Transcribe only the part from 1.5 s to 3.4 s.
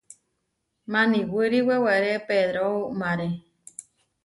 weweré Pedró umáre.